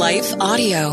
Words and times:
Life 0.00 0.34
Audio. 0.40 0.92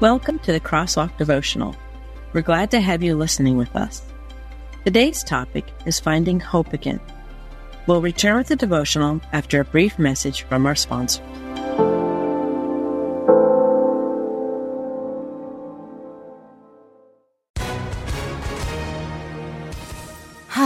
Welcome 0.00 0.40
to 0.40 0.50
the 0.50 0.58
Crosswalk 0.58 1.16
Devotional. 1.18 1.76
We're 2.32 2.42
glad 2.42 2.72
to 2.72 2.80
have 2.80 3.04
you 3.04 3.14
listening 3.14 3.56
with 3.56 3.76
us. 3.76 4.02
Today's 4.84 5.22
topic 5.22 5.66
is 5.86 6.00
finding 6.00 6.40
hope 6.40 6.72
again. 6.72 6.98
We'll 7.86 8.02
return 8.02 8.36
with 8.36 8.48
the 8.48 8.56
devotional 8.56 9.20
after 9.32 9.60
a 9.60 9.64
brief 9.64 10.00
message 10.00 10.42
from 10.42 10.66
our 10.66 10.74
sponsor. 10.74 11.22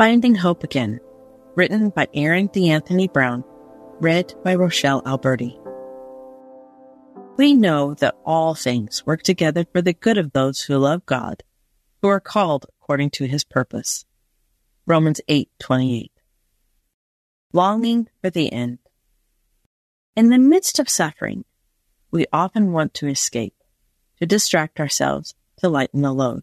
Finding 0.00 0.34
Hope 0.34 0.64
Again, 0.64 0.98
written 1.56 1.90
by 1.90 2.08
Aaron 2.14 2.46
D'Anthony 2.46 3.06
Brown, 3.06 3.44
read 4.00 4.32
by 4.42 4.54
Rochelle 4.54 5.02
Alberti. 5.04 5.60
We 7.36 7.52
know 7.52 7.92
that 7.96 8.16
all 8.24 8.54
things 8.54 9.04
work 9.04 9.22
together 9.22 9.66
for 9.70 9.82
the 9.82 9.92
good 9.92 10.16
of 10.16 10.32
those 10.32 10.62
who 10.62 10.78
love 10.78 11.04
God, 11.04 11.42
who 12.00 12.08
are 12.08 12.18
called 12.18 12.64
according 12.80 13.10
to 13.10 13.26
his 13.26 13.44
purpose. 13.44 14.06
Romans 14.86 15.20
8:28. 15.28 16.12
Longing 17.52 18.08
for 18.22 18.30
the 18.30 18.50
end. 18.50 18.78
In 20.16 20.30
the 20.30 20.38
midst 20.38 20.78
of 20.78 20.88
suffering, 20.88 21.44
we 22.10 22.24
often 22.32 22.72
want 22.72 22.94
to 22.94 23.06
escape, 23.06 23.62
to 24.18 24.24
distract 24.24 24.80
ourselves, 24.80 25.34
to 25.58 25.68
lighten 25.68 26.00
the 26.00 26.14
load. 26.14 26.42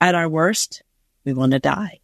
At 0.00 0.14
our 0.14 0.28
worst, 0.28 0.84
we 1.24 1.32
want 1.32 1.50
to 1.50 1.58
die. 1.58 2.02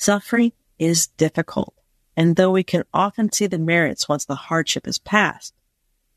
Suffering 0.00 0.52
is 0.78 1.08
difficult, 1.08 1.74
and 2.16 2.36
though 2.36 2.50
we 2.50 2.64
can 2.64 2.84
often 2.94 3.30
see 3.30 3.46
the 3.46 3.58
merits 3.58 4.08
once 4.08 4.24
the 4.24 4.34
hardship 4.34 4.88
is 4.88 4.98
past, 4.98 5.52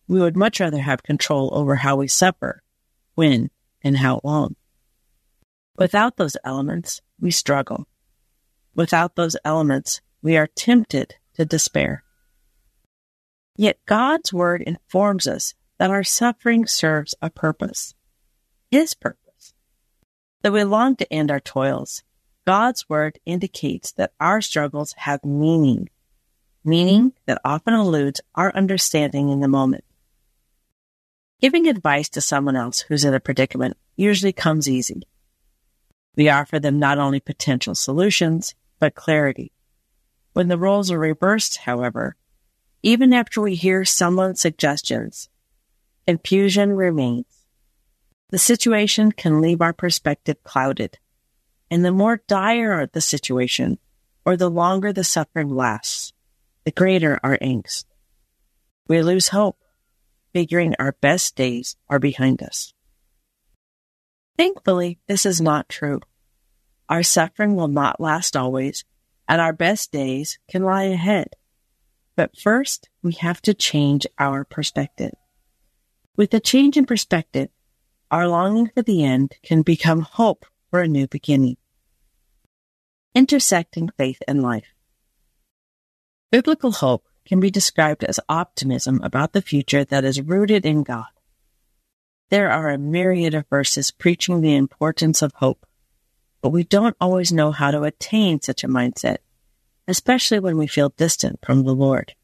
we 0.08 0.22
would 0.22 0.38
much 0.38 0.62
rather 0.62 0.80
have 0.80 1.04
control 1.04 1.50
over 1.52 1.76
how 1.76 1.98
we 1.98 2.08
suffer, 2.08 2.64
when, 3.16 3.50
and 3.84 3.98
how 3.98 4.22
long. 4.24 4.56
Without 5.78 6.16
those 6.16 6.38
elements, 6.46 7.02
we 7.20 7.30
struggle. 7.30 7.86
Without 8.74 9.18
those 9.18 9.36
elements, 9.44 10.00
we 10.22 10.38
are 10.38 10.48
tempted 10.48 11.16
to 11.34 11.44
despair. 11.44 12.06
Yet 13.58 13.86
God's 13.86 14.32
word 14.32 14.62
informs 14.62 15.28
us 15.28 15.56
that 15.78 15.92
our 15.92 16.06
suffering 16.06 16.68
serves 16.68 17.16
a 17.22 17.30
purpose. 17.30 17.96
His 18.72 18.94
purpose. 18.94 19.54
Though 20.42 20.52
we 20.52 20.64
long 20.64 20.96
to 20.96 21.14
end 21.14 21.30
our 21.30 21.42
toils, 21.42 22.02
God's 22.46 22.90
word 22.90 23.20
indicates 23.26 23.94
that 23.94 24.14
our 24.20 24.42
struggles 24.42 24.94
have 24.98 25.24
meaning, 25.24 25.90
meaning 26.64 27.14
that 27.26 27.42
often 27.46 27.74
eludes 27.74 28.20
our 28.36 28.54
understanding 28.54 29.30
in 29.30 29.40
the 29.40 29.48
moment. 29.48 29.86
Giving 31.40 31.68
advice 31.68 32.10
to 32.10 32.22
someone 32.22 32.56
else 32.56 32.82
who's 32.82 33.06
in 33.06 33.14
a 33.14 33.20
predicament 33.20 33.78
usually 33.96 34.34
comes 34.34 34.70
easy. 34.70 35.04
We 36.16 36.30
offer 36.30 36.60
them 36.60 36.80
not 36.80 37.00
only 37.00 37.20
potential 37.20 37.76
solutions, 37.76 38.56
but 38.78 38.96
clarity. 38.96 39.54
When 40.34 40.50
the 40.50 40.58
roles 40.58 40.92
are 40.92 41.00
reversed, 41.00 41.58
however, 41.58 42.18
even 42.82 43.14
after 43.14 43.40
we 43.40 43.56
hear 43.56 43.86
someone's 43.86 44.42
suggestions, 44.42 45.30
confusion 46.06 46.74
remains. 46.74 47.26
The 48.32 48.38
situation 48.40 49.14
can 49.14 49.42
leave 49.42 49.62
our 49.62 49.74
perspective 49.74 50.44
clouded 50.44 50.98
and 51.74 51.84
the 51.84 51.92
more 51.92 52.22
dire 52.28 52.86
the 52.86 53.02
situation, 53.02 53.80
or 54.28 54.38
the 54.38 54.48
longer 54.48 54.94
the 54.94 55.04
suffering 55.04 55.50
lasts, 55.50 56.14
the 56.66 56.72
greater 56.72 57.20
our 57.24 57.36
angst. 57.40 57.86
We 58.88 59.02
lose 59.02 59.30
hope, 59.30 59.58
figuring 60.34 60.76
our 60.78 60.92
best 61.02 61.36
days 61.36 61.76
are 61.90 61.98
behind 61.98 62.44
us. 62.44 62.76
Thankfully, 64.38 65.00
this 65.08 65.26
is 65.26 65.42
not 65.42 65.68
true. 65.68 66.02
Our 66.90 67.02
suffering 67.02 67.56
will 67.56 67.70
not 67.70 68.00
last 68.00 68.38
always, 68.38 68.86
and 69.28 69.42
our 69.42 69.52
best 69.52 69.92
days 69.92 70.38
can 70.48 70.62
lie 70.62 70.84
ahead. 70.84 71.30
But 72.16 72.38
first, 72.38 72.88
we 73.02 73.14
have 73.14 73.42
to 73.42 73.56
change 73.56 74.06
our 74.20 74.44
perspective. 74.44 75.14
With 76.16 76.36
a 76.36 76.40
change 76.40 76.78
in 76.78 76.86
perspective, 76.86 77.50
our 78.12 78.28
longing 78.28 78.70
for 78.70 78.84
the 78.84 79.04
end 79.04 79.38
can 79.42 79.64
become 79.64 80.02
hope 80.02 80.46
for 80.70 80.80
a 80.80 80.88
new 80.88 81.08
beginning 81.08 81.58
intersecting 83.16 83.90
faith 83.98 84.22
and 84.28 84.42
life. 84.42 84.74
Biblical 86.32 86.72
hope 86.72 87.06
can 87.26 87.40
be 87.40 87.52
described 87.52 88.04
as 88.04 88.20
optimism 88.28 89.00
about 89.04 89.34
the 89.34 89.42
future 89.42 89.86
that 89.86 90.04
is 90.04 90.22
rooted 90.22 90.66
in 90.66 90.84
God. 90.84 91.06
There 92.30 92.52
are 92.52 92.70
a 92.70 92.78
myriad 92.78 93.34
of 93.34 93.48
verses 93.48 93.92
preaching 93.92 94.42
the 94.42 94.56
importance 94.56 95.22
of 95.22 95.34
hope, 95.36 95.66
but 96.42 96.50
we 96.50 96.64
don't 96.64 96.98
always 97.00 97.32
know 97.32 97.52
how 97.52 97.72
to 97.72 97.84
attain 97.84 98.42
such 98.42 98.64
a 98.64 98.68
mindset, 98.68 99.18
especially 99.88 100.40
when 100.40 100.58
we 100.58 100.68
feel 100.68 100.90
distant 100.90 101.40
from 101.46 101.64
the 101.64 101.76
Lord. 101.76 102.16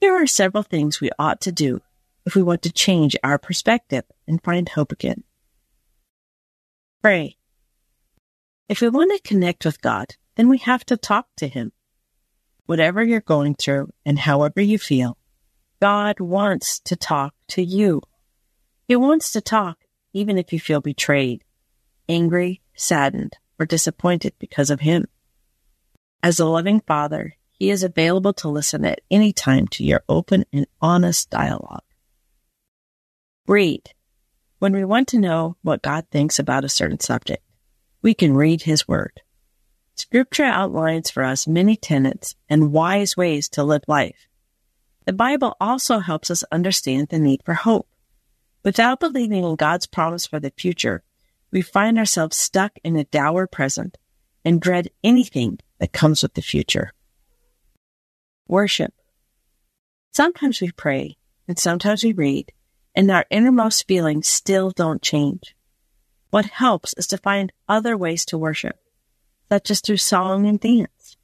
Here 0.00 0.14
are 0.14 0.26
several 0.26 0.62
things 0.62 1.00
we 1.00 1.10
ought 1.18 1.40
to 1.42 1.52
do 1.52 1.80
if 2.24 2.34
we 2.34 2.42
want 2.42 2.62
to 2.62 2.72
change 2.72 3.16
our 3.24 3.38
perspective 3.38 4.04
and 4.26 4.42
find 4.42 4.68
hope 4.68 4.92
again. 4.92 5.24
Pray. 7.02 7.36
If 8.68 8.80
we 8.80 8.88
want 8.88 9.12
to 9.12 9.28
connect 9.28 9.64
with 9.64 9.80
God, 9.80 10.16
then 10.34 10.48
we 10.48 10.58
have 10.58 10.84
to 10.86 10.96
talk 10.96 11.28
to 11.36 11.46
Him. 11.46 11.72
Whatever 12.66 13.04
you're 13.04 13.20
going 13.20 13.54
through 13.54 13.92
and 14.04 14.18
however 14.18 14.60
you 14.60 14.76
feel, 14.76 15.16
God 15.80 16.18
wants 16.18 16.80
to 16.80 16.96
talk 16.96 17.34
to 17.48 17.62
you. 17.62 18.02
He 18.88 18.96
wants 18.96 19.30
to 19.32 19.40
talk 19.40 19.78
even 20.12 20.36
if 20.36 20.52
you 20.52 20.58
feel 20.58 20.80
betrayed, 20.80 21.44
angry, 22.08 22.60
saddened, 22.74 23.36
or 23.60 23.66
disappointed 23.66 24.32
because 24.40 24.70
of 24.70 24.80
Him. 24.80 25.06
As 26.20 26.40
a 26.40 26.46
loving 26.46 26.80
Father, 26.80 27.36
He 27.52 27.70
is 27.70 27.84
available 27.84 28.32
to 28.34 28.48
listen 28.48 28.84
at 28.84 29.00
any 29.12 29.32
time 29.32 29.68
to 29.68 29.84
your 29.84 30.02
open 30.08 30.44
and 30.52 30.66
honest 30.80 31.30
dialogue. 31.30 31.84
Read. 33.46 33.90
When 34.58 34.72
we 34.72 34.84
want 34.84 35.06
to 35.08 35.20
know 35.20 35.56
what 35.62 35.82
God 35.82 36.06
thinks 36.10 36.40
about 36.40 36.64
a 36.64 36.68
certain 36.68 36.98
subject, 36.98 37.45
we 38.06 38.14
can 38.14 38.36
read 38.36 38.62
His 38.62 38.86
Word. 38.86 39.20
Scripture 39.96 40.44
outlines 40.44 41.10
for 41.10 41.24
us 41.24 41.48
many 41.48 41.74
tenets 41.74 42.36
and 42.48 42.72
wise 42.72 43.16
ways 43.16 43.48
to 43.48 43.64
live 43.64 43.82
life. 43.88 44.28
The 45.06 45.12
Bible 45.12 45.56
also 45.60 45.98
helps 45.98 46.30
us 46.30 46.44
understand 46.52 47.08
the 47.08 47.18
need 47.18 47.42
for 47.44 47.54
hope. 47.54 47.88
Without 48.64 49.00
believing 49.00 49.42
in 49.42 49.56
God's 49.56 49.88
promise 49.88 50.24
for 50.24 50.38
the 50.38 50.52
future, 50.56 51.02
we 51.50 51.62
find 51.62 51.98
ourselves 51.98 52.36
stuck 52.36 52.78
in 52.84 52.94
a 52.94 53.02
dour 53.02 53.48
present 53.48 53.98
and 54.44 54.60
dread 54.60 54.88
anything 55.02 55.58
that 55.80 55.92
comes 55.92 56.22
with 56.22 56.34
the 56.34 56.42
future. 56.42 56.92
Worship. 58.46 58.94
Sometimes 60.12 60.60
we 60.60 60.70
pray 60.70 61.16
and 61.48 61.58
sometimes 61.58 62.04
we 62.04 62.12
read 62.12 62.52
and 62.94 63.10
our 63.10 63.26
innermost 63.30 63.88
feelings 63.88 64.28
still 64.28 64.70
don't 64.70 65.02
change. 65.02 65.55
What 66.36 66.44
helps 66.44 66.92
is 66.98 67.06
to 67.06 67.16
find 67.16 67.50
other 67.66 67.96
ways 67.96 68.26
to 68.26 68.36
worship, 68.36 68.78
such 69.48 69.70
as 69.70 69.80
through 69.80 69.96
song 69.96 70.46
and 70.46 70.60
dance. 70.60 71.16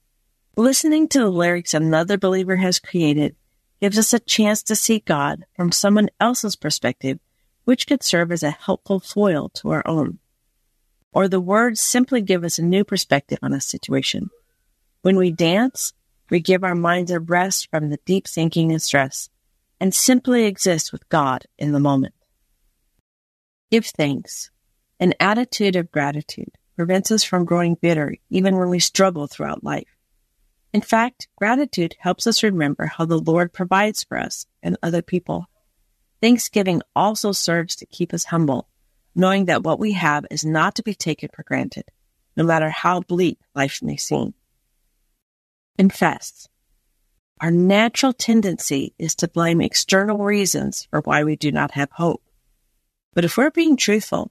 Listening 0.56 1.06
to 1.09 1.19
the 1.19 1.29
lyrics 1.29 1.75
another 1.75 2.17
believer 2.17 2.56
has 2.56 2.79
created 2.79 3.37
gives 3.79 3.99
us 3.99 4.14
a 4.14 4.19
chance 4.19 4.62
to 4.62 4.75
see 4.75 5.00
God 5.00 5.44
from 5.55 5.70
someone 5.70 6.09
else's 6.19 6.56
perspective, 6.56 7.19
which 7.64 7.87
could 7.87 8.03
serve 8.03 8.32
as 8.32 8.43
a 8.43 8.53
helpful 8.53 9.00
foil 9.00 9.50
to 9.50 9.69
our 9.69 9.87
own. 9.87 10.19
Or 11.12 11.29
the 11.29 11.41
words 11.43 11.82
simply 11.82 12.23
give 12.23 12.43
us 12.43 12.59
a 12.59 12.64
new 12.64 12.82
perspective 12.82 13.38
on 13.43 13.53
a 13.53 13.61
situation. 13.61 14.31
When 15.03 15.17
we 15.17 15.31
dance, 15.31 15.93
we 16.31 16.41
give 16.41 16.64
our 16.64 16.75
minds 16.75 17.11
a 17.11 17.20
rest 17.20 17.69
from 17.70 17.91
the 17.91 17.99
deep 18.06 18.26
thinking 18.26 18.73
and 18.73 18.81
stress 18.81 19.29
and 19.79 19.94
simply 19.94 20.47
exist 20.47 20.91
with 20.91 21.06
God 21.11 21.44
in 21.59 21.73
the 21.73 21.81
moment. 21.81 22.14
Give 23.70 23.85
thanks. 23.85 24.49
An 25.02 25.14
attitude 25.19 25.75
of 25.75 25.90
gratitude 25.90 26.52
prevents 26.76 27.10
us 27.10 27.25
from 27.25 27.44
growing 27.44 27.75
bitter 27.75 28.14
even 28.31 28.56
when 28.56 28.69
we 28.69 28.78
struggle 28.78 29.26
throughout 29.26 29.64
life. 29.64 29.96
In 30.72 30.81
fact, 30.81 31.26
gratitude 31.34 31.96
helps 31.99 32.28
us 32.28 32.44
remember 32.44 32.87
how 32.87 33.06
the 33.06 33.19
Lord 33.19 33.52
provides 33.52 34.04
for 34.04 34.16
us 34.16 34.46
and 34.62 34.76
other 34.81 35.02
people. 35.02 35.46
Thanksgiving 36.20 36.82
also 36.94 37.32
serves 37.32 37.75
to 37.75 37.87
keep 37.87 38.14
us 38.14 38.26
humble, 38.26 38.69
knowing 39.12 39.46
that 39.46 39.64
what 39.64 39.81
we 39.81 39.90
have 39.94 40.25
is 40.31 40.44
not 40.44 40.76
to 40.76 40.84
be 40.84 40.94
taken 40.94 41.31
for 41.34 41.43
granted, 41.43 41.87
no 42.37 42.44
matter 42.44 42.70
how 42.70 43.00
bleak 43.00 43.40
life 43.56 43.82
may 43.82 43.96
seem. 43.96 44.34
Confess. 45.78 46.46
Our 47.40 47.50
natural 47.50 48.12
tendency 48.12 48.94
is 49.00 49.16
to 49.16 49.26
blame 49.26 49.60
external 49.60 50.19
reasons 50.19 50.87
for 50.90 51.00
why 51.00 51.25
we 51.25 51.34
do 51.34 51.50
not 51.50 51.72
have 51.72 51.90
hope. 51.90 52.22
But 53.14 53.25
if 53.25 53.37
we're 53.37 53.50
being 53.50 53.76
truthful, 53.76 54.31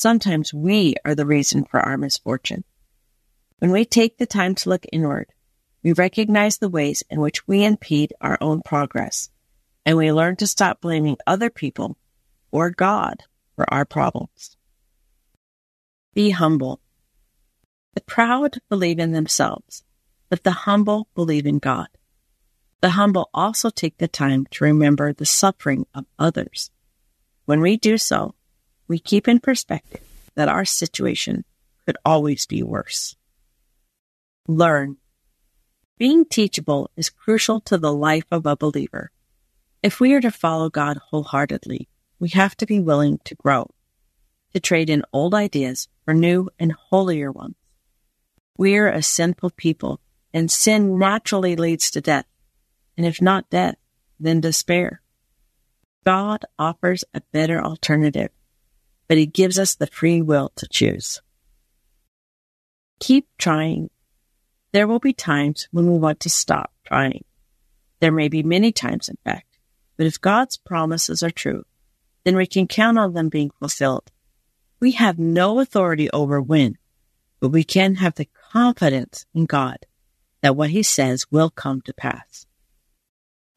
sometimes 0.00 0.54
we 0.54 0.94
are 1.04 1.14
the 1.14 1.26
reason 1.26 1.64
for 1.64 1.78
our 1.78 1.98
misfortune. 1.98 2.64
When 3.58 3.70
we 3.70 3.84
take 3.84 4.16
the 4.16 4.26
time 4.26 4.54
to 4.56 4.70
look 4.70 4.86
inward, 4.90 5.26
we 5.82 5.92
recognize 5.92 6.58
the 6.58 6.68
ways 6.68 7.02
in 7.10 7.20
which 7.20 7.46
we 7.46 7.64
impede 7.64 8.14
our 8.20 8.38
own 8.40 8.62
progress, 8.62 9.28
and 9.84 9.96
we 9.96 10.12
learn 10.12 10.36
to 10.36 10.46
stop 10.46 10.80
blaming 10.80 11.18
other 11.26 11.50
people 11.50 11.98
or 12.50 12.70
God 12.70 13.24
for 13.56 13.72
our 13.72 13.84
problems. 13.84 14.56
Be 16.14 16.30
humble. 16.30 16.80
The 17.94 18.00
proud 18.00 18.58
believe 18.68 18.98
in 18.98 19.12
themselves, 19.12 19.84
but 20.28 20.44
the 20.44 20.50
humble 20.50 21.08
believe 21.14 21.46
in 21.46 21.58
God. 21.58 21.88
The 22.80 22.90
humble 22.90 23.28
also 23.34 23.68
take 23.68 23.98
the 23.98 24.08
time 24.08 24.46
to 24.52 24.64
remember 24.64 25.12
the 25.12 25.26
suffering 25.26 25.86
of 25.94 26.06
others. 26.18 26.70
When 27.44 27.60
we 27.60 27.76
do 27.76 27.98
so, 27.98 28.34
we 28.90 28.98
keep 28.98 29.28
in 29.28 29.38
perspective 29.38 30.00
that 30.34 30.48
our 30.48 30.64
situation 30.64 31.44
could 31.86 31.96
always 32.04 32.44
be 32.44 32.60
worse. 32.60 33.14
Learn 34.48 34.96
being 35.96 36.24
teachable 36.24 36.90
is 36.96 37.08
crucial 37.08 37.60
to 37.60 37.78
the 37.78 37.92
life 37.92 38.24
of 38.32 38.46
a 38.46 38.56
believer. 38.56 39.12
If 39.80 40.00
we 40.00 40.12
are 40.14 40.20
to 40.20 40.32
follow 40.32 40.70
God 40.70 40.98
wholeheartedly, 41.10 41.88
we 42.18 42.30
have 42.30 42.56
to 42.56 42.66
be 42.66 42.80
willing 42.80 43.20
to 43.26 43.36
grow, 43.36 43.70
to 44.54 44.60
trade 44.60 44.90
in 44.90 45.04
old 45.12 45.34
ideas 45.34 45.88
for 46.04 46.12
new 46.12 46.48
and 46.58 46.72
holier 46.72 47.30
ones. 47.30 47.54
We 48.58 48.76
are 48.76 48.88
a 48.88 49.02
sinful 49.02 49.50
people, 49.50 50.00
and 50.34 50.50
sin 50.50 50.98
naturally 50.98 51.54
leads 51.54 51.92
to 51.92 52.00
death. 52.00 52.26
And 52.96 53.06
if 53.06 53.22
not 53.22 53.50
death, 53.50 53.76
then 54.18 54.40
despair. 54.40 55.00
God 56.04 56.44
offers 56.58 57.04
a 57.14 57.20
better 57.32 57.62
alternative, 57.62 58.30
but 59.10 59.18
He 59.18 59.26
gives 59.26 59.58
us 59.58 59.74
the 59.74 59.88
free 59.88 60.22
will 60.22 60.52
to 60.54 60.68
choose. 60.68 61.20
Keep 63.00 63.26
trying 63.38 63.90
there 64.72 64.86
will 64.86 65.00
be 65.00 65.12
times 65.12 65.66
when 65.72 65.90
we 65.90 65.98
want 65.98 66.20
to 66.20 66.30
stop 66.30 66.72
trying. 66.84 67.24
There 68.00 68.12
may 68.12 68.28
be 68.28 68.44
many 68.44 68.70
times, 68.70 69.08
in 69.08 69.18
fact, 69.24 69.58
but 69.96 70.06
if 70.06 70.20
God's 70.20 70.56
promises 70.58 71.24
are 71.24 71.30
true, 71.30 71.64
then 72.24 72.36
we 72.36 72.46
can 72.46 72.68
count 72.68 72.98
on 72.98 73.12
them 73.12 73.28
being 73.28 73.50
fulfilled. 73.58 74.12
We 74.78 74.92
have 74.92 75.18
no 75.18 75.58
authority 75.58 76.08
over 76.10 76.40
when, 76.40 76.78
but 77.40 77.48
we 77.48 77.64
can 77.64 77.96
have 77.96 78.14
the 78.14 78.28
confidence 78.52 79.26
in 79.34 79.46
God 79.46 79.78
that 80.40 80.54
what 80.54 80.70
he 80.70 80.84
says 80.84 81.26
will 81.32 81.50
come 81.50 81.80
to 81.82 81.92
pass. 81.92 82.46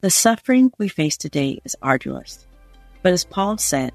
The 0.00 0.10
suffering 0.10 0.72
we 0.78 0.88
face 0.88 1.16
today 1.16 1.60
is 1.64 1.76
arduous, 1.80 2.44
but 3.02 3.12
as 3.12 3.24
Paul 3.24 3.56
said, 3.56 3.92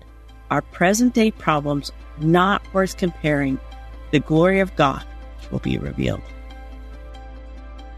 our 0.50 0.62
present 0.62 1.14
day 1.14 1.32
problems 1.32 1.92
not 2.20 2.62
worth 2.74 2.98
comparing. 2.98 3.60
The 4.12 4.20
glory 4.20 4.60
of 4.60 4.76
God 4.76 5.06
will 5.52 5.60
be 5.60 5.78
revealed. 5.78 6.22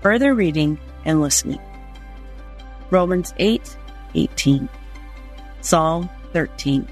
Further 0.02 0.34
reading 0.34 0.80
and 1.06 1.22
listening. 1.22 1.62
Romans 2.90 3.34
8 3.38 3.78
18, 4.14 4.68
Psalm 5.62 6.10
13, 6.34 6.88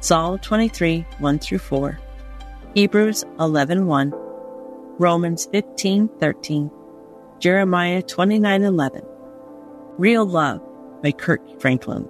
Psalm 0.00 0.38
23 0.40 1.06
1 1.18 1.38
through 1.38 1.58
4, 1.58 2.00
Hebrews 2.74 3.24
11 3.38 3.86
1, 3.86 4.12
Romans 4.98 5.46
15 5.52 6.08
13, 6.08 6.70
Jeremiah 7.38 8.02
29 8.02 8.62
11, 8.62 9.02
Real 9.98 10.26
Love 10.26 10.60
by 11.02 11.12
Kirk 11.12 11.60
Franklin. 11.60 12.08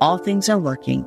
All 0.00 0.16
Things 0.16 0.48
Are 0.48 0.58
Working 0.58 1.06